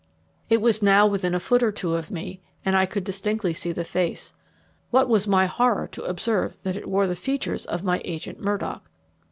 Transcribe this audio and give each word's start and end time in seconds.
It 0.49 0.61
was 0.61 0.81
now 0.81 1.05
within 1.05 1.35
a 1.35 1.39
foot 1.39 1.61
or 1.61 1.71
two 1.71 1.93
of 1.93 2.09
me, 2.09 2.41
and 2.65 2.75
I 2.75 2.87
could 2.87 3.03
distinctly 3.03 3.53
see 3.53 3.71
the 3.71 3.83
face. 3.83 4.33
What 4.89 5.07
was 5.07 5.27
my 5.27 5.45
horror 5.45 5.85
to 5.91 6.05
observe 6.05 6.63
that 6.63 6.75
it 6.75 6.89
wore 6.89 7.05
the 7.05 7.15
features 7.15 7.67
of 7.67 7.83
my 7.83 8.01
agent 8.03 8.39
Murdock. 8.39 8.89